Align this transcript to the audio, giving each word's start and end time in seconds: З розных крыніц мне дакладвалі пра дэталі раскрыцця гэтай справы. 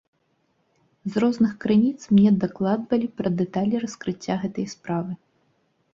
З 1.15 1.21
розных 1.23 1.51
крыніц 1.65 2.01
мне 2.15 2.31
дакладвалі 2.43 3.07
пра 3.21 3.27
дэталі 3.43 3.75
раскрыцця 3.85 4.35
гэтай 4.47 4.65
справы. 4.77 5.13